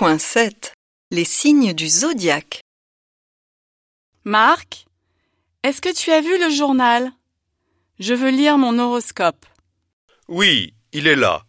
[0.00, 0.72] 2.7
[1.10, 2.62] Les signes du zodiaque.
[4.24, 4.86] Marc,
[5.62, 7.12] est-ce que tu as vu le journal?
[7.98, 9.44] Je veux lire mon horoscope.
[10.26, 11.42] Oui, il est là,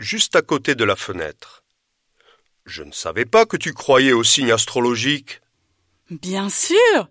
[0.00, 1.64] juste à côté de la fenêtre.
[2.64, 5.42] Je ne savais pas que tu croyais aux signes astrologiques.
[6.08, 7.10] Bien sûr,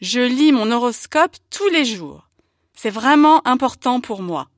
[0.00, 2.30] je lis mon horoscope tous les jours.
[2.72, 4.48] C'est vraiment important pour moi.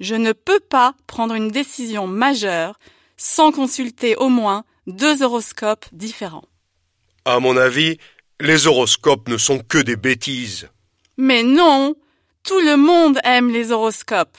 [0.00, 2.80] Je ne peux pas prendre une décision majeure
[3.16, 6.48] sans consulter au moins deux horoscopes différents.
[7.24, 7.98] À mon avis,
[8.40, 10.68] les horoscopes ne sont que des bêtises.
[11.16, 11.94] Mais non,
[12.42, 14.38] tout le monde aime les horoscopes.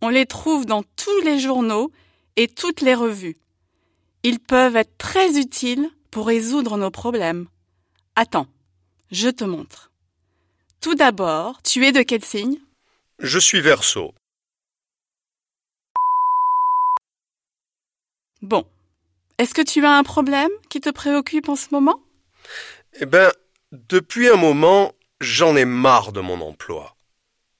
[0.00, 1.92] On les trouve dans tous les journaux
[2.36, 3.36] et toutes les revues.
[4.22, 7.46] Ils peuvent être très utiles pour résoudre nos problèmes.
[8.16, 8.48] Attends,
[9.10, 9.90] je te montre.
[10.80, 12.58] Tout d'abord, tu es de quel signe?
[13.20, 14.14] Je suis Verseau.
[18.42, 18.64] Bon.
[19.38, 22.02] Est-ce que tu as un problème qui te préoccupe en ce moment?
[23.00, 23.30] Eh ben,
[23.70, 26.96] depuis un moment, j'en ai marre de mon emploi.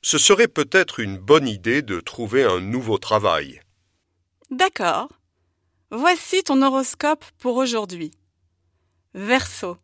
[0.03, 3.61] Ce serait peut-être une bonne idée de trouver un nouveau travail.
[4.51, 5.09] D'accord.
[5.91, 8.11] Voici ton horoscope pour aujourd'hui.
[9.15, 9.77] Verseau.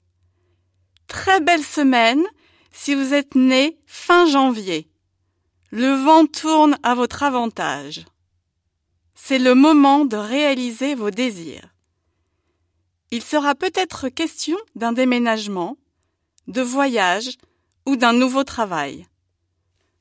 [1.07, 2.25] Très belle semaine
[2.73, 4.89] si vous êtes né fin janvier.
[5.71, 8.05] Le vent tourne à votre avantage.
[9.15, 11.74] C'est le moment de réaliser vos désirs.
[13.17, 15.77] Il sera peut-être question d'un déménagement,
[16.49, 17.39] de voyage
[17.87, 19.07] ou d'un nouveau travail.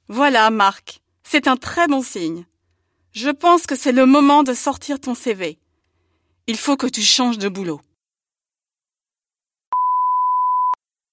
[0.07, 2.47] Voilà, Marc, c'est un très bon signe.
[3.11, 5.59] Je pense que c'est le moment de sortir ton CV.
[6.47, 7.81] Il faut que tu changes de boulot.